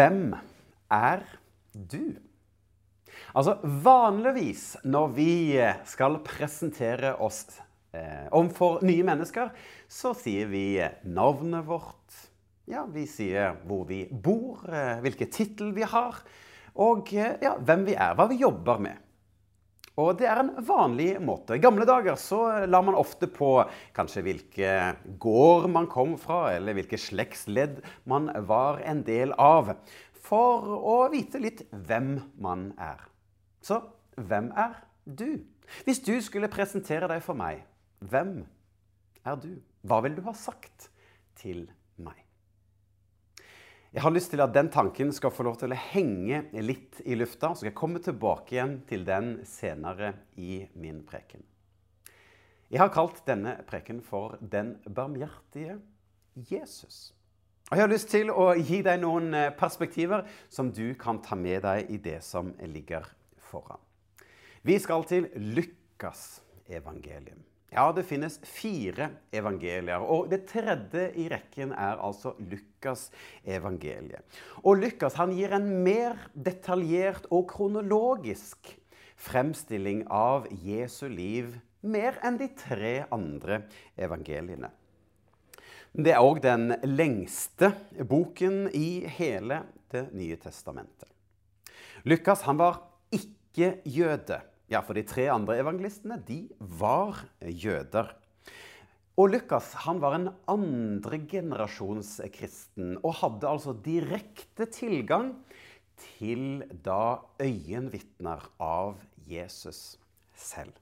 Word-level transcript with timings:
Hvem 0.00 0.30
er 0.88 1.24
du? 1.76 2.14
Altså, 3.36 3.58
Vanligvis 3.84 4.78
når 4.88 5.10
vi 5.12 5.32
skal 5.90 6.16
presentere 6.24 7.10
oss 7.20 7.42
eh, 7.92 8.30
overfor 8.32 8.80
nye 8.86 9.04
mennesker, 9.04 9.50
så 9.92 10.14
sier 10.16 10.48
vi 10.48 10.80
navnet 11.04 11.68
vårt. 11.68 12.16
Ja, 12.70 12.86
vi 12.88 13.04
sier 13.10 13.58
hvor 13.68 13.84
vi 13.90 14.06
bor, 14.08 14.62
eh, 14.72 15.02
hvilken 15.04 15.28
tittel 15.36 15.74
vi 15.76 15.84
har, 15.84 16.22
og 16.80 17.12
eh, 17.12 17.36
ja, 17.44 17.58
hvem 17.60 17.84
vi 17.90 17.98
er, 17.98 18.16
hva 18.16 18.30
vi 18.30 18.40
jobber 18.40 18.80
med. 18.80 19.04
Og 20.00 20.16
det 20.20 20.28
er 20.30 20.40
en 20.40 20.52
vanlig 20.64 21.10
måte. 21.22 21.56
I 21.56 21.62
gamle 21.62 21.84
dager 21.88 22.16
så 22.20 22.40
la 22.70 22.80
man 22.84 22.96
ofte 22.98 23.28
på 23.30 23.52
kanskje 23.96 24.24
hvilke 24.24 24.74
gård 25.20 25.68
man 25.72 25.88
kom 25.90 26.16
fra, 26.20 26.54
eller 26.54 26.78
hvilke 26.78 27.00
slektsledd 27.00 27.80
man 28.08 28.30
var 28.48 28.80
en 28.86 29.02
del 29.06 29.34
av, 29.36 29.74
for 30.20 30.76
å 30.80 30.96
vite 31.12 31.40
litt 31.42 31.64
hvem 31.70 32.14
man 32.40 32.70
er. 32.80 33.02
Så 33.64 33.82
hvem 34.16 34.50
er 34.56 34.78
du? 35.04 35.42
Hvis 35.86 36.02
du 36.06 36.14
skulle 36.24 36.50
presentere 36.52 37.10
deg 37.10 37.20
for 37.24 37.38
meg, 37.38 37.64
hvem 38.00 38.40
er 39.26 39.36
du? 39.42 39.52
Hva 39.84 40.00
vil 40.04 40.16
du 40.16 40.24
ha 40.28 40.34
sagt 40.36 40.90
til 41.40 41.66
meg? 41.66 41.79
Jeg 43.90 44.04
har 44.04 44.12
lyst 44.14 44.30
til 44.30 44.38
at 44.38 44.52
den 44.54 44.68
tanken 44.70 45.08
skal 45.10 45.32
få 45.34 45.42
lov 45.48 45.56
til 45.58 45.72
å 45.74 45.78
henge 45.90 46.44
litt 46.62 47.00
i 47.02 47.16
lufta. 47.18 47.48
Så 47.50 47.64
skal 47.64 47.72
jeg 47.72 47.78
komme 47.80 47.98
tilbake 47.98 48.54
igjen 48.54 48.76
til 48.86 49.02
den 49.06 49.40
senere 49.42 50.12
i 50.38 50.60
min 50.78 51.00
preken. 51.02 51.42
Jeg 52.70 52.78
har 52.78 52.92
kalt 52.94 53.18
denne 53.26 53.56
preken 53.66 53.98
for 54.00 54.38
'Den 54.40 54.76
barmhjertige 54.86 55.80
Jesus'. 56.36 57.12
Og 57.70 57.76
Jeg 57.76 57.82
har 57.82 57.88
lyst 57.88 58.08
til 58.08 58.30
å 58.30 58.54
gi 58.54 58.80
deg 58.82 59.00
noen 59.00 59.34
eh, 59.34 59.50
perspektiver 59.50 60.26
som 60.48 60.70
du 60.70 60.94
kan 60.94 61.18
ta 61.22 61.34
med 61.34 61.62
deg 61.62 61.90
i 61.90 61.96
det 61.96 62.22
som 62.22 62.54
ligger 62.62 63.02
foran. 63.38 63.78
Vi 64.62 64.78
skal 64.78 65.04
til 65.04 65.28
Lukas 65.34 66.42
evangelium. 66.68 67.49
Ja, 67.70 67.86
det 67.94 68.02
finnes 68.08 68.40
fire 68.42 69.12
evangelier, 69.30 70.02
og 70.02 70.26
det 70.32 70.42
tredje 70.50 71.04
i 71.22 71.28
rekken 71.30 71.70
er 71.70 72.00
altså 72.02 72.32
Lukas 72.42 73.06
evangeliet. 73.46 74.26
Og 74.64 74.80
Lukas 74.82 75.14
han 75.20 75.36
gir 75.36 75.54
en 75.54 75.68
mer 75.84 76.18
detaljert 76.34 77.28
og 77.30 77.46
kronologisk 77.52 78.72
fremstilling 79.20 80.02
av 80.10 80.48
Jesu 80.64 81.06
liv 81.12 81.54
mer 81.86 82.18
enn 82.26 82.40
de 82.40 82.50
tre 82.58 82.94
andre 83.14 83.62
evangeliene. 83.94 84.72
Det 85.90 86.12
er 86.14 86.22
òg 86.22 86.42
den 86.42 86.70
lengste 86.86 87.72
boken 88.06 88.68
i 88.74 89.02
hele 89.18 89.64
Det 89.90 90.04
nye 90.14 90.36
testamentet. 90.38 91.08
Lukas 92.06 92.44
han 92.46 92.60
var 92.60 92.76
ikke 93.10 93.80
jøde. 93.82 94.36
Ja, 94.70 94.84
for 94.86 94.94
de 94.94 95.02
tre 95.02 95.24
andre 95.32 95.56
evangelistene 95.58 96.20
de 96.22 96.44
var 96.78 97.18
jøder. 97.42 98.12
Og 99.18 99.32
Lukas 99.32 99.72
han 99.82 99.98
var 100.00 100.14
en 100.16 100.28
andregenerasjons 100.48 102.20
kristen 102.32 102.94
og 103.02 103.18
hadde 103.18 103.50
altså 103.50 103.74
direkte 103.84 104.68
tilgang 104.70 105.32
til 106.00 106.62
da 106.86 107.18
øyenvitner 107.42 108.46
av 108.62 109.02
Jesus 109.26 109.98
selv. 110.38 110.72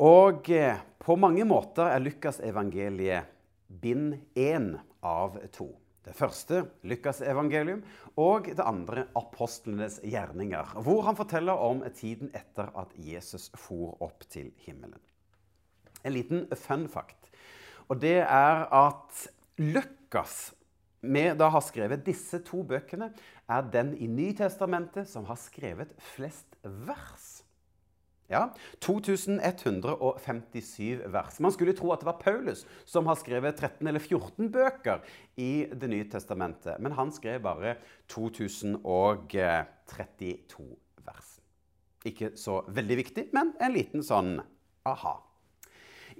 Og 0.00 0.50
eh, 0.50 0.82
på 1.00 1.16
mange 1.16 1.46
måter 1.46 1.86
er 1.92 2.02
Lukas 2.02 2.42
evangeliet 2.44 3.30
bind 3.80 4.18
én 4.34 4.72
av 5.06 5.38
to. 5.54 5.70
Det 6.06 6.14
første 6.16 6.62
Lukas 6.88 7.20
evangelium, 7.20 7.82
og 8.16 8.48
det 8.48 8.64
andre 8.64 9.04
apostlenes 9.18 9.98
gjerninger, 10.00 10.72
hvor 10.80 11.04
han 11.08 11.18
forteller 11.18 11.60
om 11.60 11.82
tiden 11.96 12.32
etter 12.36 12.72
at 12.80 12.94
Jesus 12.96 13.50
for 13.54 14.00
opp 14.00 14.24
til 14.32 14.48
himmelen. 14.64 15.00
En 16.00 16.16
liten 16.16 16.46
fun 16.56 16.88
fact, 16.88 17.28
og 17.92 18.00
det 18.00 18.22
er 18.22 18.64
at 18.72 19.26
Lukas 19.60 20.54
vi 21.00 21.22
da 21.32 21.48
har 21.48 21.62
skrevet 21.64 22.04
disse 22.04 22.42
to 22.44 22.62
bøkene, 22.68 23.10
er 23.48 23.68
den 23.72 23.94
i 23.96 24.08
Nytestamentet 24.10 25.08
som 25.08 25.24
har 25.30 25.38
skrevet 25.40 25.94
flest 26.12 26.58
vers. 26.64 27.29
Ja, 28.30 28.54
2157 28.78 31.02
vers. 31.10 31.40
Man 31.42 31.50
skulle 31.52 31.72
tro 31.74 31.90
at 31.90 31.98
det 32.00 32.06
var 32.06 32.22
Paulus 32.22 32.62
som 32.86 33.06
har 33.10 33.18
skrevet 33.18 33.56
13 33.58 33.88
eller 33.90 34.00
14 34.00 34.52
bøker 34.54 35.02
i 35.36 35.66
Det 35.74 35.88
nye 35.90 36.06
testamentet. 36.10 36.78
Men 36.78 36.92
han 36.94 37.12
skrev 37.12 37.42
bare 37.42 37.74
2032 38.06 40.76
vers. 41.02 41.40
Ikke 42.06 42.30
så 42.38 42.64
veldig 42.70 42.96
viktig, 43.02 43.28
men 43.34 43.52
en 43.60 43.72
liten 43.74 44.02
sånn 44.06 44.40
aha. 44.88 45.29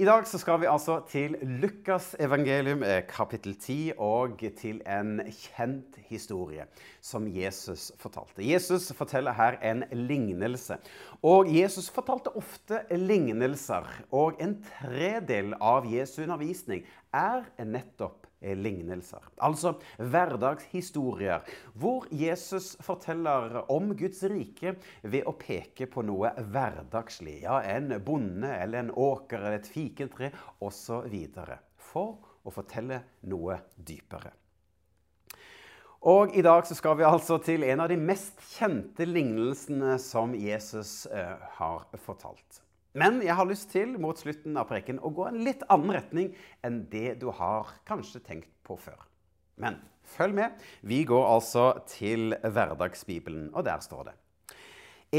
I 0.00 0.06
dag 0.08 0.24
så 0.24 0.38
skal 0.40 0.62
vi 0.62 0.68
altså 0.70 0.94
til 1.10 1.34
Lukas 1.60 2.14
evangelium 2.24 2.80
eh, 2.88 3.02
kapittel 3.04 3.52
10 3.52 3.98
og 4.00 4.40
til 4.56 4.78
en 4.88 5.18
kjent 5.28 5.98
historie 6.08 6.64
som 7.04 7.26
Jesus 7.28 7.90
fortalte. 8.00 8.40
Jesus 8.40 8.88
forteller 8.96 9.36
her 9.36 9.58
en 9.60 9.84
lignelse. 9.92 10.78
Og 11.20 11.52
Jesus 11.52 11.90
fortalte 11.92 12.32
ofte 12.32 12.80
lignelser. 12.96 13.92
Og 14.08 14.40
en 14.40 14.56
tredel 14.80 15.52
av 15.60 15.84
Jesu 15.84 16.22
undervisning 16.22 16.86
er 17.16 17.46
nettopp 17.66 18.26
lignelser. 18.40 19.24
Altså 19.44 19.74
hverdagshistorier 19.98 21.44
hvor 21.78 22.06
Jesus 22.14 22.72
forteller 22.84 23.60
om 23.72 23.92
Guds 23.98 24.22
rike 24.30 24.76
ved 25.02 25.28
å 25.28 25.36
peke 25.38 25.88
på 25.90 26.04
noe 26.06 26.32
hverdagslig. 26.38 27.42
Ja, 27.44 27.60
en 27.60 27.92
bonde 28.04 28.52
eller 28.56 28.84
en 28.84 28.92
åker 28.94 29.42
eller 29.42 29.60
et 29.60 29.70
fikentre 29.70 30.32
osv. 30.64 31.16
For 31.90 32.16
å 32.44 32.54
fortelle 32.54 33.02
noe 33.28 33.60
dypere. 33.76 34.32
Og 36.08 36.32
I 36.32 36.40
dag 36.40 36.64
skal 36.64 36.96
vi 36.96 37.04
altså 37.04 37.36
til 37.44 37.66
en 37.68 37.82
av 37.84 37.90
de 37.92 37.98
mest 38.00 38.40
kjente 38.54 39.04
lignelsene 39.04 39.98
som 40.00 40.32
Jesus 40.32 41.04
eh, 41.12 41.36
har 41.58 41.84
fortalt. 42.00 42.62
Men 42.92 43.20
jeg 43.22 43.36
har 43.38 43.46
lyst 43.46 43.70
til 43.70 43.94
mot 44.02 44.18
slutten 44.18 44.56
av 44.58 44.66
preken 44.70 44.98
å 44.98 45.12
gå 45.14 45.28
en 45.28 45.38
litt 45.46 45.62
annen 45.70 45.94
retning 45.94 46.32
enn 46.66 46.82
det 46.90 47.20
du 47.20 47.28
har 47.34 47.70
kanskje 47.86 48.22
tenkt 48.26 48.50
på 48.66 48.74
før. 48.80 48.98
Men 49.60 49.78
følg 50.16 50.34
med. 50.34 50.58
Vi 50.82 51.04
går 51.06 51.28
altså 51.28 51.70
til 51.90 52.34
Hverdagsbibelen, 52.42 53.52
og 53.54 53.66
der 53.68 53.82
står 53.84 54.10
det. 54.10 54.16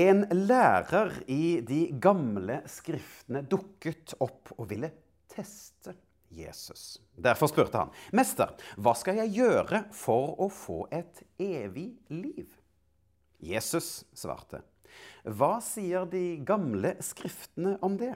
En 0.02 0.24
lærer 0.48 1.18
i 1.32 1.60
de 1.68 1.82
gamle 2.00 2.62
skriftene 2.72 3.44
dukket 3.48 4.16
opp 4.24 4.54
og 4.58 4.70
ville 4.72 4.92
teste 5.32 5.96
Jesus. 6.32 7.02
Derfor 7.16 7.52
spurte 7.52 7.78
han, 7.78 7.92
'Mester, 8.12 8.56
hva 8.80 8.96
skal 8.96 9.20
jeg 9.20 9.36
gjøre 9.36 9.84
for 9.92 10.40
å 10.40 10.48
få 10.48 10.88
et 10.92 11.24
evig 11.40 12.00
liv?' 12.08 12.56
Jesus 13.42 14.06
svarte, 14.14 14.62
hva 15.24 15.60
sier 15.62 16.08
de 16.10 16.42
gamle 16.46 16.96
skriftene 17.04 17.78
om 17.86 17.98
det? 18.00 18.14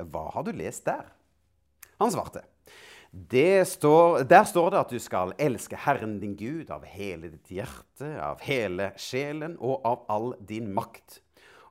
Hva 0.00 0.28
har 0.34 0.46
du 0.46 0.52
lest 0.56 0.86
der? 0.88 1.08
Han 2.00 2.12
svarte. 2.12 2.44
Står, 3.64 4.24
der 4.28 4.44
står 4.44 4.70
det 4.70 4.80
at 4.80 4.90
du 4.92 4.98
skal 5.00 5.32
elske 5.40 5.78
Herren 5.80 6.18
din 6.20 6.34
Gud 6.36 6.70
av 6.74 6.84
hele 6.84 7.30
ditt 7.32 7.52
hjerte, 7.54 8.10
av 8.20 8.42
hele 8.44 8.90
sjelen 9.00 9.54
og 9.56 9.86
av 9.88 10.02
all 10.12 10.34
din 10.44 10.68
makt. 10.74 11.22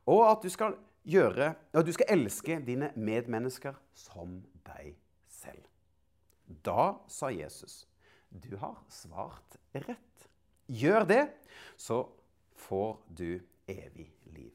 Og 0.10 0.24
at 0.26 0.42
du 0.42 0.50
skal, 0.50 0.78
gjøre, 1.06 1.54
at 1.54 1.86
du 1.86 1.94
skal 1.94 2.10
elske 2.18 2.58
dine 2.66 2.90
medmennesker 2.98 3.78
som 3.94 4.40
deg 4.66 4.96
selv. 5.30 5.62
Da 6.66 6.96
sa 7.10 7.30
Jesus, 7.34 7.84
du 8.30 8.56
har 8.62 8.80
svart 8.90 9.60
rett. 9.74 10.30
Gjør 10.66 11.06
det, 11.06 11.24
så 11.78 12.08
får 12.66 12.98
du 13.14 13.30
evig 13.68 14.12
liv. 14.36 14.54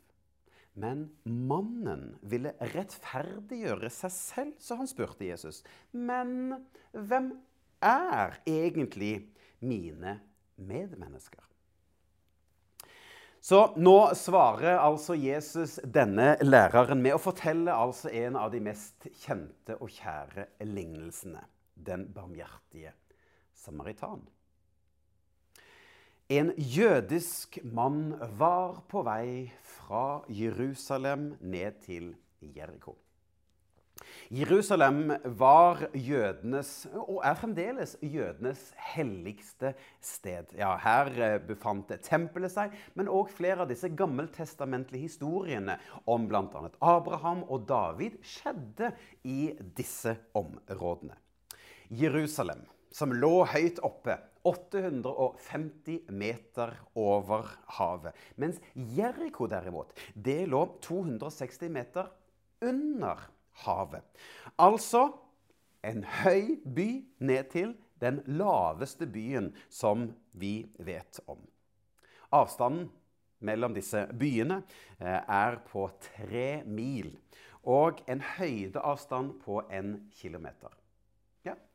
Men 0.78 1.08
mannen 1.24 2.14
ville 2.22 2.54
rettferdiggjøre 2.72 3.90
seg 3.92 4.14
selv, 4.14 4.56
så 4.62 4.78
han 4.80 4.88
spurte 4.90 5.26
Jesus. 5.26 5.62
Men 5.92 6.54
hvem 6.94 7.32
er 7.84 8.38
egentlig 8.48 9.14
mine 9.60 10.20
medmennesker? 10.56 11.42
Så 13.40 13.60
nå 13.80 14.12
svarer 14.20 14.76
altså 14.76 15.14
Jesus 15.16 15.78
denne 15.84 16.34
læreren 16.44 17.00
med 17.00 17.16
å 17.16 17.22
fortelle 17.22 17.72
altså 17.72 18.12
en 18.12 18.36
av 18.36 18.50
de 18.52 18.60
mest 18.60 19.08
kjente 19.22 19.78
og 19.80 19.88
kjære 19.96 20.44
lignelsene. 20.68 21.40
Den 21.72 22.04
barmhjertige 22.12 22.92
samaritan. 23.56 24.26
En 26.30 26.52
jødisk 26.54 27.56
mann 27.66 28.12
var 28.38 28.84
på 28.86 29.00
vei 29.02 29.48
fra 29.66 30.20
Jerusalem 30.30 31.32
ned 31.42 31.80
til 31.82 32.12
Jeriko. 32.38 32.94
Jerusalem 34.30 35.10
var 35.40 35.82
jødenes, 35.90 36.86
og 36.94 37.18
er 37.26 37.34
fremdeles 37.34 37.96
jødenes, 37.98 38.62
helligste 38.94 39.74
sted. 39.98 40.54
Ja, 40.54 40.76
Her 40.78 41.10
eh, 41.18 41.36
befant 41.42 41.90
tempelet 42.06 42.54
seg, 42.54 42.78
men 42.94 43.10
òg 43.10 43.34
flere 43.34 43.66
av 43.66 43.74
disse 43.74 43.90
gammeltestamentlige 43.90 45.10
historiene 45.10 45.80
om 46.06 46.30
bl.a. 46.30 46.66
Abraham 46.78 47.42
og 47.50 47.66
David 47.66 48.22
skjedde 48.22 48.94
i 49.26 49.56
disse 49.74 50.14
områdene. 50.38 51.18
Jerusalem, 51.90 52.68
som 52.94 53.18
lå 53.18 53.40
høyt 53.50 53.82
oppe, 53.82 54.20
850 54.42 56.00
meter 56.08 56.74
over 56.94 57.48
havet. 57.78 58.16
Mens 58.40 58.60
Jeriko 58.74 59.48
derimot, 59.50 59.92
det 60.14 60.46
lå 60.48 60.64
260 60.82 61.68
meter 61.72 62.08
under 62.64 63.26
havet. 63.64 64.06
Altså 64.56 65.10
en 65.84 66.04
høy 66.04 66.56
by 66.64 66.88
ned 67.20 67.52
til 67.52 67.76
den 68.00 68.22
laveste 68.26 69.06
byen 69.06 69.52
som 69.68 70.08
vi 70.32 70.64
vet 70.78 71.20
om. 71.28 71.40
Avstanden 72.32 72.88
mellom 73.44 73.74
disse 73.76 74.06
byene 74.16 74.62
eh, 75.00 75.20
er 75.20 75.60
på 75.68 75.86
tre 76.12 76.62
mil 76.68 77.12
og 77.68 78.00
en 78.08 78.22
høydeavstand 78.36 79.34
på 79.44 79.60
en 79.72 79.96
kilometer. 80.16 80.79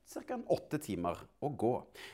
Ca. 0.05 0.37
åtte 0.47 0.77
timer 0.79 1.17
å 1.41 1.49
gå. 1.49 1.73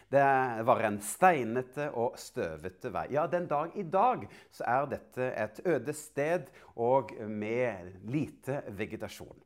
Det 0.09 0.23
var 0.65 0.83
en 0.87 0.99
steinete 1.03 1.89
og 1.99 2.15
støvete 2.19 2.91
vei. 2.93 3.09
Ja, 3.15 3.27
den 3.27 3.49
dag 3.51 3.75
i 3.75 3.83
dag 3.83 4.23
så 4.53 4.65
er 4.67 4.89
dette 4.93 5.27
et 5.35 5.61
øde 5.67 5.95
sted 5.97 6.47
og 6.75 7.11
med 7.27 7.91
lite 8.07 8.61
vegetasjon. 8.77 9.37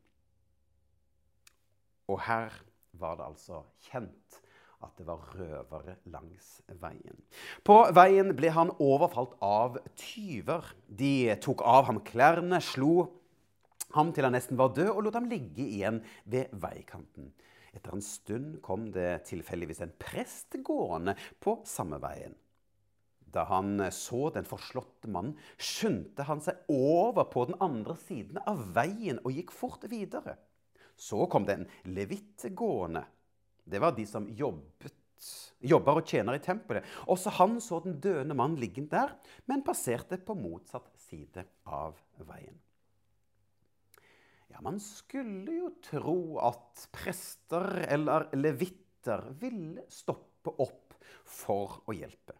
Og 2.06 2.22
her 2.28 2.54
var 2.94 3.18
det 3.18 3.26
altså 3.26 3.64
kjent 3.90 4.42
at 4.86 4.94
det 5.00 5.08
var 5.08 5.24
røvere 5.34 5.96
langs 6.14 6.60
veien. 6.82 7.18
På 7.66 7.80
veien 7.96 8.30
ble 8.38 8.52
han 8.54 8.74
overfalt 8.78 9.34
av 9.44 9.80
tyver. 9.98 10.68
De 10.86 11.34
tok 11.42 11.64
av 11.66 11.90
ham 11.90 12.04
klærne, 12.06 12.62
slo 12.62 13.08
ham 13.96 14.12
til 14.14 14.28
han 14.28 14.36
nesten 14.36 14.60
var 14.60 14.76
død, 14.76 14.92
og 14.92 15.06
lot 15.08 15.18
ham 15.18 15.30
ligge 15.32 15.66
igjen 15.66 16.02
ved 16.30 16.54
veikanten. 16.62 17.32
Etter 17.75 17.94
en 17.94 18.04
stund 18.04 18.57
kom 18.63 18.88
det 18.95 19.25
tilfeldigvis 19.30 19.83
en 19.83 19.94
prest 20.00 20.56
gående 20.63 21.16
på 21.44 21.60
samme 21.68 22.00
veien. 22.04 22.36
Da 23.36 23.44
han 23.50 23.81
så 23.92 24.30
den 24.31 24.48
forslåtte 24.48 25.10
mannen, 25.12 25.36
skyndte 25.60 26.24
han 26.24 26.39
seg 26.44 26.69
over 26.72 27.27
på 27.27 27.44
den 27.50 27.57
andre 27.63 27.98
siden 28.06 28.39
av 28.48 28.62
veien 28.77 29.19
og 29.25 29.36
gikk 29.36 29.51
fort 29.51 29.83
videre. 29.92 30.38
Så 30.95 31.25
kom 31.27 31.44
det 31.44 31.57
en 31.60 31.68
levitt 31.92 32.48
gående. 32.56 33.04
Det 33.66 33.81
var 33.83 33.92
de 33.98 34.06
som 34.07 34.30
jobbet, 34.31 34.95
jobber 35.60 36.00
og 36.00 36.07
tjener 36.07 36.38
i 36.38 36.44
tempelet. 36.44 36.86
Også 37.12 37.33
han 37.42 37.57
så 37.63 37.81
den 37.83 38.00
døende 38.00 38.38
mannen 38.38 38.62
liggende 38.62 38.95
der, 38.95 39.16
men 39.51 39.66
passerte 39.68 40.22
på 40.22 40.38
motsatt 40.39 40.88
side 41.10 41.44
av 41.68 42.00
veien. 42.24 42.56
Ja, 44.56 44.62
Man 44.63 44.80
skulle 44.80 45.52
jo 45.52 45.69
tro 45.84 46.40
at 46.40 46.88
prester 46.96 47.81
eller 47.92 48.30
levitter 48.38 49.25
ville 49.42 49.84
stoppe 49.92 50.54
opp 50.63 50.96
for 51.28 51.81
å 51.84 51.96
hjelpe. 51.96 52.38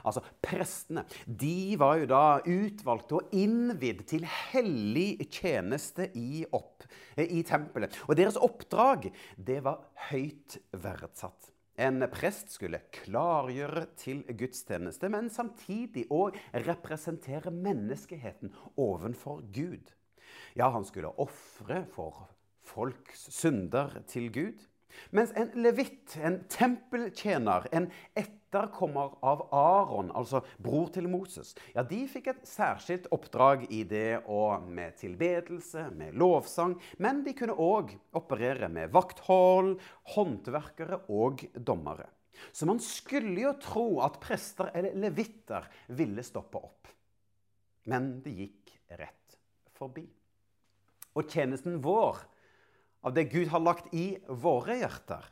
Altså, 0.00 0.22
Prestene 0.40 1.04
de 1.26 1.76
var 1.80 2.00
jo 2.00 2.08
da 2.08 2.24
utvalgte 2.40 3.18
og 3.18 3.36
innvidd 3.36 4.06
til 4.08 4.24
hellig 4.24 5.20
tjeneste 5.28 6.08
i, 6.16 6.46
opp, 6.56 6.86
eh, 7.16 7.28
i 7.28 7.44
tempelet. 7.44 7.96
Og 8.08 8.16
deres 8.16 8.40
oppdrag 8.40 9.10
det 9.36 9.60
var 9.66 9.84
høyt 10.08 10.56
verdsatt. 10.72 11.52
En 11.80 12.04
prest 12.12 12.52
skulle 12.56 12.82
klargjøre 12.92 13.86
til 14.00 14.24
gudstjeneste, 14.36 15.08
men 15.12 15.30
samtidig 15.32 16.08
òg 16.12 16.36
representere 16.66 17.52
menneskeheten 17.52 18.52
overfor 18.80 19.44
Gud. 19.52 19.92
Ja, 20.60 20.66
han 20.68 20.84
skulle 20.84 21.08
ofre 21.16 21.86
for 21.88 22.26
folks 22.68 23.30
synder 23.32 23.94
til 24.10 24.26
Gud. 24.34 24.66
Mens 25.14 25.30
en 25.38 25.54
levitt, 25.62 26.18
en 26.20 26.40
tempeltjener, 26.52 27.64
en 27.72 27.86
etterkommer 28.18 29.14
av 29.24 29.46
Aron, 29.56 30.10
altså 30.12 30.42
bror 30.60 30.90
til 30.92 31.08
Moses, 31.08 31.54
ja, 31.72 31.86
de 31.86 32.02
fikk 32.10 32.28
et 32.34 32.44
særskilt 32.44 33.08
oppdrag 33.14 33.64
i 33.72 33.84
det 33.88 34.20
og 34.26 34.66
med 34.68 34.98
tilbedelse, 35.00 35.86
med 35.96 36.20
lovsang, 36.20 36.76
men 37.00 37.24
de 37.24 37.36
kunne 37.38 37.56
òg 37.56 37.96
operere 38.20 38.68
med 38.68 38.92
vakthold, 38.92 39.78
håndverkere 40.12 41.06
og 41.08 41.46
dommere. 41.56 42.10
Så 42.52 42.68
man 42.68 42.84
skulle 42.84 43.38
jo 43.46 43.56
tro 43.62 43.88
at 44.04 44.20
prester 44.20 44.74
eller 44.74 45.08
levitter 45.08 45.72
ville 45.96 46.26
stoppe 46.26 46.60
opp. 46.60 46.96
Men 47.88 48.18
det 48.20 48.36
gikk 48.44 48.80
rett 49.00 49.40
forbi. 49.78 50.10
Og 51.18 51.30
tjenesten 51.30 51.80
vår 51.82 52.20
av 53.06 53.14
det 53.16 53.30
Gud 53.32 53.48
har 53.50 53.62
lagt 53.64 53.94
i 53.96 54.14
våre 54.28 54.76
hjerter, 54.82 55.24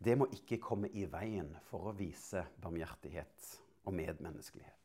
det 0.00 0.16
må 0.16 0.30
ikke 0.32 0.60
komme 0.62 0.88
i 0.96 1.04
veien 1.10 1.50
for 1.68 1.90
å 1.90 1.96
vise 1.96 2.46
barmhjertighet 2.62 3.50
og 3.84 3.96
medmenneskelighet. 3.98 4.76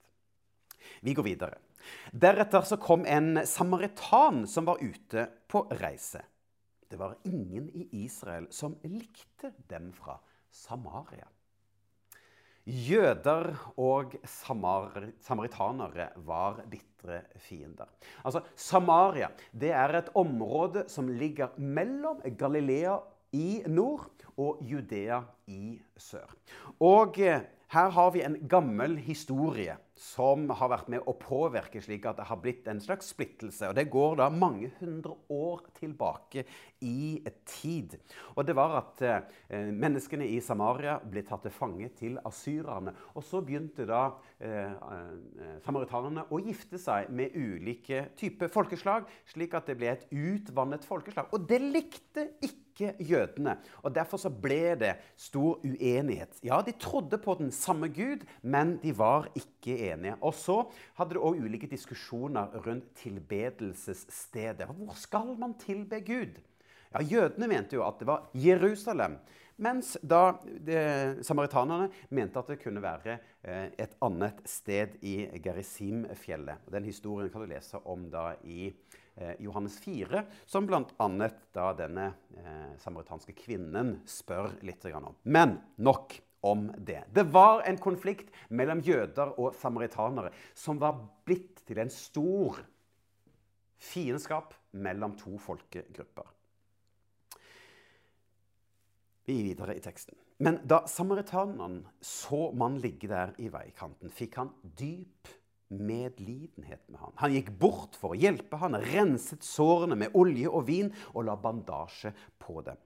Vi 1.02 1.14
går 1.16 1.26
videre. 1.26 1.62
Deretter 2.12 2.66
så 2.68 2.78
kom 2.82 3.06
en 3.08 3.40
samaritan 3.48 4.44
som 4.50 4.68
var 4.68 4.84
ute 4.84 5.28
på 5.48 5.64
reise. 5.80 6.22
Det 6.90 7.00
var 7.00 7.16
ingen 7.24 7.70
i 7.74 7.88
Israel 8.04 8.48
som 8.54 8.76
likte 8.84 9.54
dem 9.70 9.90
fra 9.96 10.20
Samaria. 10.52 11.28
Jøder 12.66 13.52
og 13.78 14.16
samar 14.26 15.12
samaritanere 15.22 16.10
var 16.26 16.64
bitre 16.66 16.95
fiender. 17.42 17.90
Altså, 18.24 18.42
Samaria 18.56 19.30
det 19.52 19.72
er 19.72 19.98
et 20.00 20.12
område 20.16 20.86
som 20.92 21.10
ligger 21.10 21.56
mellom 21.58 22.22
Galilea 22.38 22.98
i 23.36 23.64
nord 23.68 24.26
og 24.38 24.60
Judea 24.64 25.22
i 25.48 25.80
sør. 25.98 26.28
Og 26.80 27.20
eh, 27.20 27.46
her 27.74 27.90
har 27.90 28.12
vi 28.12 28.24
en 28.26 28.38
gammel 28.50 28.98
historie 28.98 29.78
som 29.96 30.50
har 30.52 30.72
vært 30.72 30.90
med 30.92 31.06
å 31.08 31.16
påvirke 31.16 31.80
slik 31.84 32.06
at 32.10 32.20
det 32.20 32.28
har 32.28 32.40
blitt 32.44 32.68
en 32.68 32.82
slags 32.84 33.14
splittelse. 33.14 33.70
Og 33.70 33.76
Det 33.78 33.88
går 33.92 34.18
da 34.20 34.28
mange 34.30 34.72
hundre 34.82 35.16
år 35.32 35.64
tilbake 35.80 36.44
i 36.84 37.24
tid. 37.48 37.96
Og 38.36 38.44
det 38.46 38.56
var 38.58 38.76
at 38.82 39.04
eh, 39.08 39.70
menneskene 39.72 40.28
i 40.28 40.42
Samaria 40.44 40.98
ble 41.00 41.24
tatt 41.24 41.46
til 41.48 41.56
fange 41.56 41.90
til 41.96 42.20
asyrerne. 42.28 42.92
Og 43.16 43.24
så 43.24 43.42
begynte 43.46 43.88
da 43.88 44.04
eh, 44.40 44.76
eh 44.76 45.56
samaritanerne 45.66 46.28
å 46.30 46.42
gifte 46.44 46.78
seg 46.82 47.10
med 47.16 47.34
ulike 47.34 48.10
typer 48.20 48.52
folkeslag, 48.52 49.08
slik 49.32 49.56
at 49.56 49.72
det 49.72 49.78
ble 49.80 49.94
et 49.94 50.06
utvannet 50.12 50.86
folkeslag. 50.86 51.32
Og 51.34 51.48
det 51.48 51.62
likte 51.64 52.28
ikke 52.44 52.92
jødene. 53.00 53.56
Og 53.88 53.96
Derfor 53.96 54.20
så 54.20 54.30
ble 54.30 54.76
det 54.76 54.92
stor 55.18 55.64
uenighet. 55.64 56.36
Ja, 56.44 56.60
de 56.62 56.76
trodde 56.76 57.18
på 57.18 57.38
den 57.40 57.52
samme 57.56 57.88
Gud, 57.88 58.28
men 58.44 58.76
de 58.84 58.92
var 58.98 59.30
ikke 59.34 59.72
enige. 59.80 59.85
Og 60.20 60.36
så 60.38 60.58
hadde 60.98 61.16
det 61.16 61.24
òg 61.24 61.40
ulike 61.46 61.70
diskusjoner 61.72 62.54
rundt 62.66 62.92
tilbedelsesstedet. 63.02 64.68
Hvor 64.72 64.98
skal 65.00 65.34
man 65.40 65.56
tilbe 65.62 66.02
Gud? 66.06 66.38
Ja, 66.94 67.02
Jødene 67.04 67.50
mente 67.52 67.78
jo 67.78 67.86
at 67.86 68.00
det 68.00 68.10
var 68.10 68.30
Jerusalem. 68.34 69.18
Mens 69.56 69.94
da 70.04 70.36
de, 70.44 70.80
samaritanerne 71.24 71.88
mente 72.12 72.42
at 72.42 72.50
det 72.52 72.60
kunne 72.60 72.84
være 72.84 73.16
eh, 73.44 73.70
et 73.80 73.96
annet 74.04 74.42
sted 74.48 74.98
i 75.08 75.16
Gerisimfjellet. 75.44 76.68
Den 76.72 76.88
historien 76.88 77.32
kan 77.32 77.46
du 77.46 77.54
lese 77.54 77.80
om 77.88 78.10
da 78.12 78.34
i 78.44 78.74
Eh, 79.18 79.32
Johannes 79.40 79.80
4, 79.80 80.24
som 80.46 80.66
bl.a. 80.68 81.74
denne 81.78 82.06
eh, 82.36 82.72
samaritanske 82.84 83.32
kvinnen 83.40 83.94
spør 84.04 84.58
litt 84.68 84.84
om. 84.92 85.14
Men 85.24 85.56
nok 85.80 86.18
om 86.46 86.68
det. 86.78 87.04
Det 87.14 87.26
var 87.34 87.64
en 87.66 87.78
konflikt 87.82 88.30
mellom 88.50 88.84
jøder 88.86 89.34
og 89.42 89.56
samaritanere 89.58 90.32
som 90.54 90.80
var 90.82 91.00
blitt 91.26 91.64
til 91.66 91.82
en 91.82 91.92
stor 91.94 92.60
fiendskap 93.82 94.54
mellom 94.78 95.16
to 95.20 95.38
folkegrupper. 95.42 96.28
Vi 99.26 99.40
gir 99.40 99.50
videre 99.50 99.74
i 99.78 99.82
teksten. 99.82 100.18
Men 100.38 100.60
da 100.68 100.84
samaritaneren 100.92 101.80
så 102.04 102.52
mannen 102.54 102.82
ligge 102.84 103.10
der 103.10 103.34
i 103.42 103.50
veikanten, 103.50 104.12
fikk 104.14 104.38
han 104.42 104.52
dyp 104.78 105.32
medlidenhet 105.74 106.84
med 106.92 107.00
han. 107.02 107.14
Han 107.24 107.34
gikk 107.34 107.50
bort 107.60 107.96
for 107.98 108.14
å 108.14 108.20
hjelpe 108.20 108.60
han, 108.62 108.78
renset 108.86 109.46
sårene 109.46 109.98
med 109.98 110.14
olje 110.20 110.52
og 110.52 110.68
vin 110.68 110.92
og 111.14 111.26
la 111.26 111.38
bandasje 111.40 112.14
på 112.42 112.60
dem. 112.68 112.78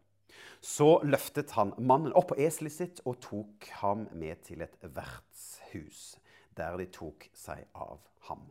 Så 0.62 1.00
løftet 1.04 1.52
han 1.58 1.74
mannen 1.78 2.14
opp 2.14 2.32
på 2.34 2.40
eselet 2.42 2.76
sitt 2.76 3.02
og 3.06 3.20
tok 3.24 3.70
ham 3.82 4.08
med 4.12 4.44
til 4.48 4.64
et 4.66 4.78
vertshus, 4.84 6.18
der 6.58 6.78
de 6.80 6.90
tok 6.94 7.30
seg 7.34 7.66
av 7.74 8.00
ham. 8.30 8.48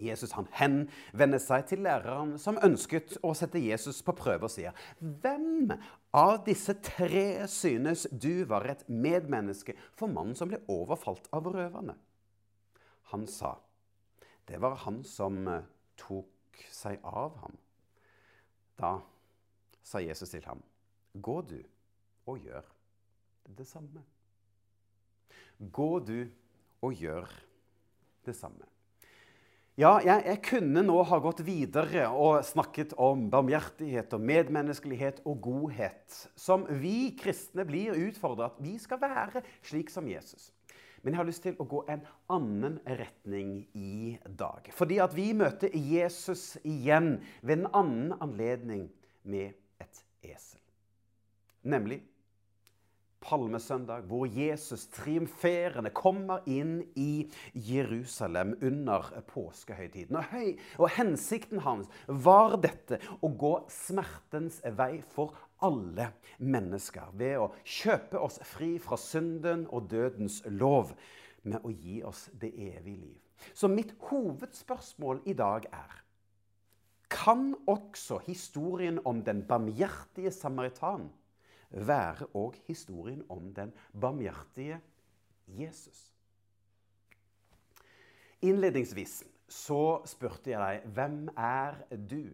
Jesus 0.00 0.32
han 0.32 0.48
henvender 0.56 1.40
seg 1.42 1.66
til 1.68 1.82
læreren 1.84 2.34
som 2.40 2.58
ønsket 2.64 3.18
å 3.26 3.34
sette 3.36 3.60
Jesus 3.60 4.00
på 4.04 4.14
prøve, 4.16 4.48
og 4.48 4.52
sier, 4.52 4.72
'Hvem 5.00 5.72
av 6.14 6.44
disse 6.46 6.74
tre 6.74 7.46
synes 7.48 8.06
du 8.10 8.44
var 8.44 8.64
et 8.64 8.88
medmenneske 8.88 9.74
for 9.92 10.08
mannen 10.08 10.34
som 10.34 10.48
ble 10.48 10.62
overfalt 10.68 11.28
av 11.32 11.44
røverne?' 11.44 11.98
Han 13.12 13.26
sa, 13.26 13.56
'Det 14.46 14.60
var 14.60 14.74
han 14.74 15.04
som 15.04 15.48
eh, 15.48 15.62
tok 15.96 16.64
seg 16.70 16.98
av 17.04 17.36
ham.' 17.36 17.58
Da 18.78 19.00
sa 19.90 20.02
Jesus 20.02 20.30
til 20.30 20.44
ham, 20.46 20.62
'Gå 21.14 21.40
du 21.42 21.60
og 22.26 22.38
gjør 22.38 22.66
det 23.58 23.66
samme.' 23.66 24.04
Gå 25.72 25.98
du 25.98 26.28
og 26.80 26.94
gjør 26.96 27.28
det 28.24 28.36
samme. 28.36 28.64
Ja, 29.80 29.98
jeg, 30.04 30.22
jeg, 30.26 30.40
kunne 30.44 30.82
nå 30.84 30.96
ha 31.08 31.18
gått 31.22 31.42
videre 31.46 32.06
og 32.12 32.42
snakket 32.44 32.92
om 33.00 33.28
barmhjertighet 33.32 34.12
og 34.16 34.24
medmenneskelighet 34.28 35.22
og 35.24 35.38
godhet, 35.44 36.16
som 36.36 36.66
vi 36.82 37.12
kristne 37.16 37.64
blir 37.68 37.96
utfordret 37.96 38.50
at 38.50 38.58
vi 38.64 38.74
skal 38.82 39.00
være 39.00 39.44
slik 39.64 39.92
som 39.92 40.08
Jesus. 40.10 40.50
Men 41.00 41.14
jeg 41.14 41.20
har 41.22 41.28
lyst 41.30 41.44
til 41.46 41.56
å 41.56 41.68
gå 41.68 41.80
en 41.88 42.02
annen 42.32 42.76
retning 42.84 43.54
i 43.72 44.18
dag. 44.26 44.68
Fordi 44.76 44.98
at 45.00 45.16
vi 45.16 45.30
møter 45.36 45.72
Jesus 45.72 46.58
igjen 46.60 47.14
ved 47.40 47.62
en 47.62 47.70
annen 47.72 48.12
anledning 48.20 48.88
med 49.24 49.54
et 49.54 49.59
esel. 50.22 50.60
Nemlig 51.62 52.00
palmesøndag, 53.20 54.06
hvor 54.08 54.24
Jesus 54.26 54.86
triumferende 54.94 55.90
kommer 55.92 56.40
inn 56.48 56.80
i 56.96 57.28
Jerusalem 57.52 58.54
under 58.62 59.10
påskehøytiden. 59.28 60.16
Og, 60.16 60.24
høy, 60.32 60.56
og 60.80 60.90
hensikten 60.96 61.60
hans 61.64 61.90
var 62.06 62.56
dette 62.62 63.00
å 63.20 63.28
gå 63.28 63.54
smertens 63.70 64.60
vei 64.76 65.02
for 65.14 65.36
alle 65.60 66.10
mennesker 66.40 67.12
ved 67.20 67.36
å 67.42 67.50
kjøpe 67.64 68.20
oss 68.20 68.40
fri 68.48 68.76
fra 68.80 68.96
synden 69.00 69.66
og 69.68 69.90
dødens 69.92 70.40
lov 70.48 70.94
med 71.42 71.60
å 71.64 71.72
gi 71.72 72.00
oss 72.04 72.28
det 72.40 72.54
evige 72.56 72.96
liv. 72.96 73.18
Så 73.56 73.68
mitt 73.72 73.92
hovedspørsmål 74.08 75.22
i 75.28 75.36
dag 75.36 75.68
er 75.72 76.00
Kan 77.10 77.54
også 77.66 78.20
historien 78.26 79.00
om 79.04 79.24
den 79.26 79.42
barmhjertige 79.48 80.30
samaritan 80.32 81.08
være 81.70 82.26
òg 82.34 82.56
historien 82.66 83.24
om 83.30 83.50
den 83.54 83.72
barmhjertige 84.00 84.80
Jesus. 85.58 86.10
Innledningsvis 88.42 89.20
så 89.50 90.00
spurte 90.08 90.52
jeg 90.54 90.60
deg 90.62 90.92
hvem 90.94 91.26
er 91.36 91.82
du? 91.90 92.30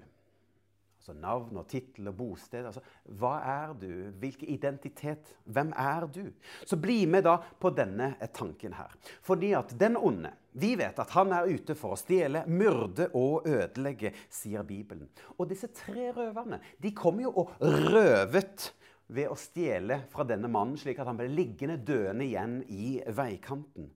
Altså 1.06 1.20
Navn 1.22 1.58
og 1.60 1.68
tittel 1.70 2.08
og 2.10 2.16
bosted. 2.18 2.64
altså 2.66 2.80
Hva 3.14 3.36
er 3.46 3.74
du? 3.78 3.90
Hvilken 4.18 4.48
identitet? 4.50 5.28
Hvem 5.44 5.68
er 5.78 6.06
du? 6.10 6.32
Så 6.66 6.76
bli 6.82 7.04
med 7.06 7.22
da 7.22 7.36
på 7.62 7.70
denne 7.70 8.16
tanken 8.34 8.74
her. 8.74 8.90
Fordi 9.22 9.52
at 9.54 9.70
den 9.78 9.96
onde 9.96 10.32
Vi 10.50 10.72
vet 10.74 10.98
at 10.98 11.10
han 11.14 11.30
er 11.36 11.46
ute 11.46 11.76
for 11.76 11.94
å 11.94 12.00
stjele, 12.00 12.42
myrde 12.48 13.10
og 13.14 13.46
ødelegge, 13.46 14.14
sier 14.32 14.64
Bibelen. 14.64 15.06
Og 15.36 15.50
disse 15.50 15.68
tre 15.68 16.08
røverne 16.16 16.58
de 16.82 16.94
kom 16.96 17.20
jo 17.20 17.30
og 17.44 17.52
røvet 17.60 18.72
ved 19.06 19.28
å 19.30 19.36
stjele 19.38 20.00
fra 20.10 20.24
denne 20.26 20.48
mannen, 20.48 20.74
slik 20.80 20.98
at 20.98 21.06
han 21.06 21.20
ble 21.20 21.28
liggende 21.28 21.76
døende 21.76 22.24
igjen 22.24 22.58
i 22.72 22.96
veikanten. 23.06 23.92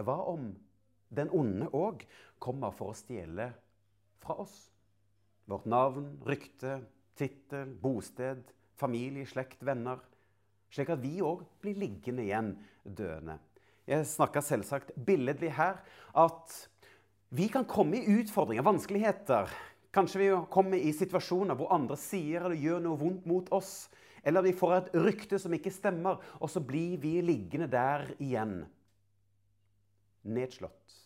Hva 0.00 0.16
om 0.32 0.50
den 1.12 1.30
onde 1.30 1.70
òg 1.76 2.02
kommer 2.40 2.72
for 2.74 2.90
å 2.90 2.98
stjele 2.98 3.52
fra 4.24 4.40
oss? 4.40 4.70
Vårt 5.50 5.66
navn, 5.66 6.12
rykte, 6.26 6.78
tittel, 7.18 7.72
bosted, 7.82 8.44
familie, 8.78 9.26
slekt, 9.26 9.64
venner. 9.66 9.98
Slik 10.70 10.92
at 10.94 11.00
vi 11.02 11.16
òg 11.26 11.42
blir 11.62 11.78
liggende 11.80 12.22
igjen 12.22 12.52
døende. 12.84 13.40
Jeg 13.90 14.06
snakker 14.06 14.44
selvsagt 14.46 14.92
billedlig 14.94 15.50
her 15.56 15.80
at 16.14 16.54
vi 17.34 17.48
kan 17.50 17.66
komme 17.66 17.98
i 17.98 18.20
utfordringer, 18.20 18.62
vanskeligheter. 18.66 19.50
Kanskje 19.90 20.20
vi 20.22 20.28
kommer 20.54 20.78
i 20.78 20.92
situasjoner 20.94 21.58
hvor 21.58 21.72
andre 21.74 21.98
sier 21.98 22.44
eller 22.44 22.58
gjør 22.58 22.84
noe 22.86 23.00
vondt 23.00 23.26
mot 23.26 23.50
oss. 23.54 23.88
Eller 24.22 24.44
vi 24.46 24.54
får 24.54 24.76
et 24.76 24.92
rykte 25.02 25.38
som 25.42 25.54
ikke 25.56 25.72
stemmer, 25.74 26.20
og 26.38 26.50
så 26.52 26.62
blir 26.62 27.00
vi 27.02 27.16
liggende 27.24 27.66
der 27.72 28.06
igjen. 28.20 28.60
Nedslått. 30.30 30.98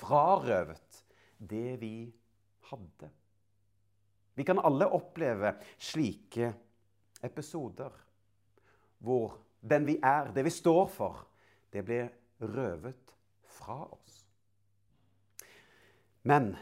Frarøvet 0.00 1.02
det 1.38 1.78
vi 1.82 1.94
hadde. 2.70 3.10
Vi 4.40 4.44
kan 4.48 4.60
alle 4.64 4.86
oppleve 4.88 5.52
slike 5.76 6.46
episoder 7.20 7.92
hvor 9.04 9.34
den 9.60 9.84
vi 9.84 9.98
er, 10.00 10.30
det 10.32 10.46
vi 10.46 10.52
står 10.52 10.86
for, 10.88 11.26
det 11.68 11.82
blir 11.84 12.08
røvet 12.40 13.12
fra 13.58 13.82
oss. 13.84 14.22
Men 16.24 16.54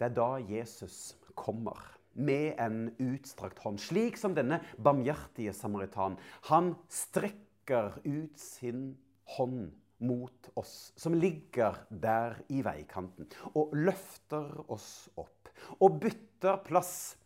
det 0.00 0.08
er 0.08 0.16
da 0.16 0.30
Jesus 0.40 1.18
kommer 1.36 1.84
med 2.16 2.56
en 2.64 2.88
utstrakt 2.96 3.60
hånd. 3.60 3.76
Slik 3.76 4.16
som 4.16 4.32
denne 4.36 4.62
barmhjertige 4.80 5.52
samaritan. 5.52 6.16
Han 6.48 6.72
strekker 6.88 8.00
ut 8.08 8.40
sin 8.40 8.94
hånd 9.36 9.68
mot 10.00 10.48
oss 10.56 10.92
som 10.96 11.16
ligger 11.18 11.76
der 11.90 12.40
i 12.48 12.62
veikanten, 12.64 13.28
og 13.52 13.76
løfter 13.76 14.64
oss 14.72 15.10
opp. 15.18 15.37
Og 15.80 16.00
bytter 16.02 16.60
plass 16.66 17.16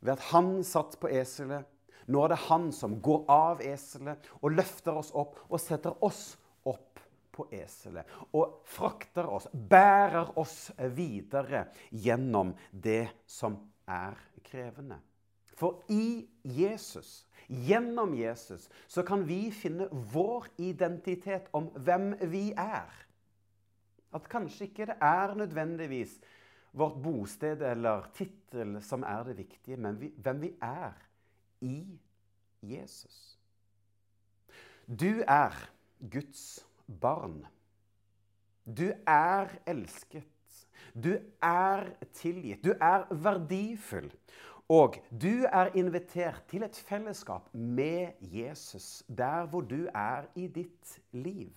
ved 0.00 0.16
at 0.16 0.28
han 0.32 0.58
satt 0.66 0.98
på 1.00 1.10
eselet. 1.10 1.66
Nå 2.06 2.22
er 2.22 2.34
det 2.34 2.44
han 2.46 2.68
som 2.74 3.00
går 3.02 3.24
av 3.32 3.62
eselet 3.66 4.28
og 4.40 4.54
løfter 4.54 4.98
oss 5.00 5.10
opp 5.16 5.40
og 5.48 5.58
setter 5.60 5.96
oss 6.06 6.36
opp 6.66 7.00
på 7.34 7.48
eselet. 7.54 8.06
Og 8.36 8.60
frakter 8.70 9.26
oss, 9.28 9.48
bærer 9.52 10.30
oss 10.38 10.70
videre 10.94 11.66
gjennom 11.90 12.54
det 12.70 13.08
som 13.26 13.58
er 13.90 14.16
krevende. 14.46 15.00
For 15.56 15.82
i 15.88 16.26
Jesus, 16.44 17.24
gjennom 17.48 18.14
Jesus, 18.14 18.68
så 18.88 19.02
kan 19.06 19.24
vi 19.28 19.48
finne 19.54 19.88
vår 19.90 20.50
identitet 20.60 21.48
om 21.56 21.70
hvem 21.74 22.12
vi 22.28 22.50
er. 22.52 22.92
At 24.14 24.28
kanskje 24.32 24.68
ikke 24.68 24.88
det 24.90 24.98
er 25.02 25.34
nødvendigvis 25.36 26.18
vårt 26.76 26.98
bosted 27.02 27.62
eller 27.64 28.10
tittel 28.14 28.76
som 28.84 29.04
er 29.06 29.24
det 29.28 29.38
viktige, 29.38 29.76
men 29.80 30.00
vi, 30.00 30.12
hvem 30.22 30.42
vi 30.44 30.52
er 30.62 30.92
i 31.64 31.78
Jesus. 32.62 33.38
Du 34.86 35.22
er 35.26 35.54
Guds 36.10 36.66
barn. 37.00 37.46
Du 38.66 38.90
er 39.06 39.56
elsket. 39.66 40.26
Du 40.94 41.16
er 41.42 41.88
tilgitt. 42.12 42.64
Du 42.64 42.74
er 42.80 43.06
verdifull. 43.10 44.10
Og 44.68 44.98
du 45.10 45.46
er 45.46 45.70
invitert 45.78 46.42
til 46.50 46.66
et 46.66 46.76
fellesskap 46.88 47.52
med 47.54 48.18
Jesus 48.20 49.04
der 49.08 49.46
hvor 49.46 49.62
du 49.62 49.86
er 49.94 50.26
i 50.34 50.46
ditt 50.46 50.96
liv. 51.12 51.52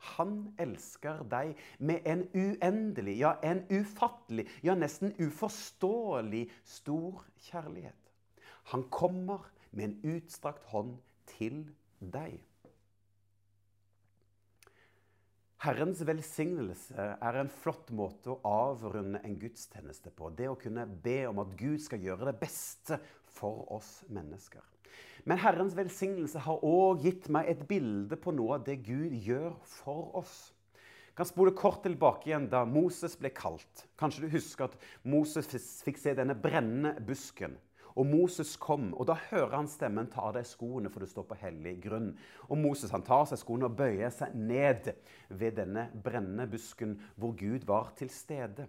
Han 0.00 0.54
elsker 0.58 1.22
deg 1.28 1.58
med 1.78 2.06
en 2.08 2.22
uendelig, 2.34 3.18
ja, 3.20 3.34
en 3.44 3.64
ufattelig, 3.68 4.46
ja, 4.64 4.74
nesten 4.74 5.12
uforståelig 5.20 6.46
stor 6.64 7.24
kjærlighet. 7.50 8.12
Han 8.72 8.86
kommer 8.90 9.50
med 9.70 9.84
en 9.84 10.16
utstrakt 10.16 10.64
hånd 10.72 10.96
til 11.26 11.66
deg. 12.00 12.38
Herrens 15.60 16.00
velsignelse 16.08 17.06
er 17.20 17.36
en 17.36 17.50
flott 17.52 17.90
måte 17.92 18.32
å 18.32 18.38
avrunde 18.48 19.20
en 19.20 19.34
gudstjeneste 19.36 20.08
på. 20.16 20.30
Det 20.32 20.46
å 20.48 20.56
kunne 20.56 20.86
be 21.04 21.26
om 21.28 21.42
at 21.42 21.52
Gud 21.58 21.82
skal 21.84 22.00
gjøre 22.00 22.30
det 22.30 22.38
beste 22.40 22.96
for 23.36 23.66
oss 23.76 23.98
mennesker. 24.08 24.64
Men 25.28 25.42
Herrens 25.42 25.76
velsignelse 25.76 26.40
har 26.46 26.64
òg 26.64 27.04
gitt 27.04 27.28
meg 27.28 27.50
et 27.52 27.66
bilde 27.68 28.16
på 28.16 28.32
noe 28.32 28.56
av 28.56 28.64
det 28.64 28.78
Gud 28.86 29.12
gjør 29.20 29.52
for 29.68 30.16
oss. 30.22 30.38
Jeg 31.10 31.18
kan 31.20 31.28
spole 31.28 31.52
kort 31.52 31.82
tilbake 31.84 32.30
igjen 32.30 32.48
da 32.48 32.62
Moses 32.64 33.18
ble 33.20 33.28
kalt. 33.36 33.84
Kanskje 34.00 34.24
du 34.24 34.32
husker 34.32 34.70
at 34.70 34.78
Moses 35.04 35.50
fikk 35.84 36.00
se 36.00 36.16
denne 36.16 36.38
brennende 36.40 36.94
busken. 37.04 37.58
Og 37.94 38.06
Moses 38.06 38.56
kom, 38.56 38.94
og 38.94 39.06
da 39.10 39.16
hører 39.30 39.56
han 39.56 39.68
stemmen 39.68 40.06
'ta 40.06 40.20
av 40.20 40.34
deg 40.34 40.46
skoene, 40.46 40.90
for 40.90 41.00
du 41.00 41.06
står 41.06 41.26
på 41.28 41.38
hellig 41.42 41.80
grunn'. 41.82 42.16
Og 42.48 42.58
Moses 42.58 42.90
han 42.90 43.02
tar 43.02 43.24
seg 43.24 43.38
skoene 43.38 43.64
og 43.64 43.76
bøyer 43.76 44.10
seg 44.10 44.34
ned 44.34 44.92
ved 45.28 45.56
denne 45.56 45.90
brennende 46.04 46.46
busken 46.46 47.00
hvor 47.16 47.36
Gud 47.36 47.66
var 47.66 47.92
til 47.96 48.08
stede. 48.08 48.68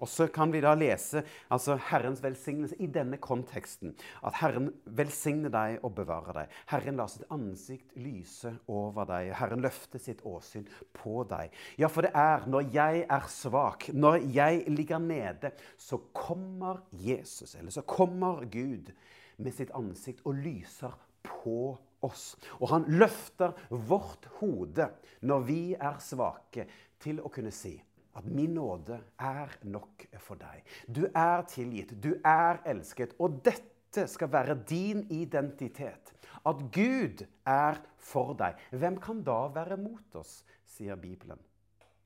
Og 0.00 0.08
så 0.08 0.26
kan 0.32 0.52
vi 0.52 0.62
da 0.64 0.72
lese 0.78 1.22
altså 1.52 1.76
Herrens 1.90 2.22
velsignelse 2.24 2.78
i 2.80 2.88
denne 2.90 3.18
konteksten. 3.20 3.94
At 4.24 4.38
Herren 4.40 4.70
velsigner 4.84 5.52
deg 5.52 5.84
og 5.84 5.94
bevarer 5.98 6.42
deg. 6.42 6.54
Herren 6.72 7.00
lar 7.00 7.10
sitt 7.12 7.28
ansikt 7.32 7.92
lyse 8.00 8.54
over 8.70 9.08
deg. 9.10 9.34
Herren 9.38 9.64
løfter 9.64 10.02
sitt 10.02 10.24
åsyn 10.28 10.66
på 10.96 11.24
deg. 11.30 11.52
Ja, 11.80 11.90
for 11.92 12.06
det 12.06 12.14
er 12.16 12.48
når 12.50 12.72
jeg 12.74 13.04
er 13.04 13.28
svak, 13.32 13.90
når 13.92 14.22
jeg 14.32 14.64
ligger 14.72 15.02
nede, 15.04 15.52
så 15.76 16.00
kommer 16.16 16.82
Jesus, 16.90 17.54
eller 17.54 17.74
så 17.74 17.84
kommer 17.84 18.44
Gud 18.50 18.92
med 19.40 19.54
sitt 19.56 19.72
ansikt 19.76 20.24
og 20.28 20.40
lyser 20.40 20.96
på 21.24 21.76
oss. 22.04 22.34
Og 22.60 22.70
han 22.72 22.88
løfter 22.88 23.52
vårt 23.68 24.28
hode 24.40 24.88
når 25.26 25.44
vi 25.48 25.62
er 25.76 26.00
svake, 26.04 26.66
til 27.00 27.16
å 27.24 27.30
kunne 27.32 27.52
si 27.54 27.78
at 28.16 28.26
min 28.26 28.54
nåde 28.54 28.98
er 29.18 29.52
nok 29.62 30.06
for 30.18 30.40
deg. 30.40 30.64
Du 30.86 31.04
er 31.14 31.44
tilgitt, 31.50 31.94
du 32.02 32.14
er 32.26 32.60
elsket. 32.68 33.14
Og 33.20 33.40
dette 33.44 34.06
skal 34.10 34.32
være 34.32 34.58
din 34.68 35.04
identitet. 35.10 36.14
At 36.46 36.62
Gud 36.72 37.24
er 37.46 37.80
for 37.98 38.34
deg. 38.38 38.58
Hvem 38.72 38.98
kan 39.02 39.22
da 39.26 39.44
være 39.54 39.78
mot 39.80 40.20
oss, 40.20 40.40
sier 40.66 40.98
Bibelen. 41.00 41.38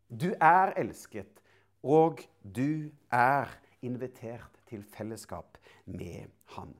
Du 0.08 0.32
er 0.40 0.75
elsket, 0.78 1.40
og 1.82 2.20
du 2.42 2.90
er 3.12 3.50
invitert 3.84 4.61
til 4.68 4.84
fellesskap 4.84 5.58
med 5.84 6.30
Han. 6.56 6.75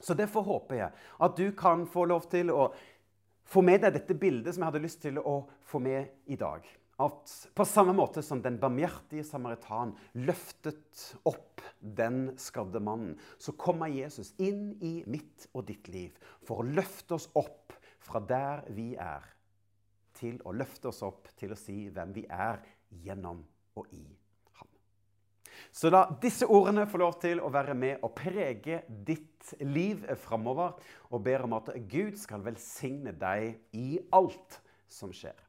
Så 0.00 0.14
Derfor 0.14 0.42
håper 0.42 0.74
jeg 0.74 0.90
at 1.22 1.36
du 1.38 1.52
kan 1.56 1.86
få 1.86 2.04
lov 2.10 2.26
til 2.30 2.50
å 2.50 2.72
få 3.46 3.62
med 3.62 3.82
deg 3.84 3.94
dette 3.94 4.16
bildet 4.18 4.54
som 4.54 4.64
jeg 4.64 4.72
hadde 4.72 4.84
lyst 4.84 5.02
til 5.04 5.18
å 5.18 5.42
få 5.68 5.78
med 5.82 6.08
i 6.26 6.36
dag. 6.36 6.66
At 7.02 7.32
på 7.54 7.64
samme 7.66 7.94
måte 7.96 8.22
som 8.22 8.42
den 8.44 8.60
barmhjertige 8.62 9.24
samaritan 9.26 9.94
løftet 10.22 11.06
opp 11.26 11.62
den 11.80 12.36
skadde 12.38 12.82
mannen, 12.84 13.16
så 13.42 13.54
kommer 13.58 13.90
Jesus 13.90 14.32
inn 14.38 14.76
i 14.84 15.00
mitt 15.10 15.48
og 15.52 15.66
ditt 15.70 15.90
liv 15.90 16.14
for 16.46 16.62
å 16.62 16.68
løfte 16.68 17.18
oss 17.18 17.28
opp 17.38 17.74
fra 18.02 18.22
der 18.22 18.62
vi 18.74 18.92
er, 18.94 19.24
til 20.18 20.38
å 20.46 20.54
løfte 20.54 20.92
oss 20.92 21.02
opp 21.06 21.30
til 21.38 21.54
å 21.54 21.58
si 21.58 21.88
hvem 21.90 22.14
vi 22.14 22.26
er 22.30 22.60
gjennom 23.02 23.42
og 23.80 23.94
i 23.96 24.04
ham. 24.60 24.70
Så 25.74 25.90
la 25.90 26.04
disse 26.22 26.46
ordene 26.46 26.86
få 26.86 27.00
lov 27.02 27.16
til 27.22 27.42
å 27.42 27.50
være 27.50 27.74
med 27.78 28.02
og 28.04 28.14
prege 28.14 28.82
ditt 28.86 29.54
liv 29.66 30.04
framover, 30.22 30.76
og 31.10 31.24
ber 31.24 31.48
om 31.48 31.56
at 31.58 31.72
Gud 31.90 32.20
skal 32.20 32.44
velsigne 32.46 33.16
deg 33.18 33.56
i 33.74 33.96
alt 34.14 34.60
som 34.92 35.10
skjer 35.14 35.48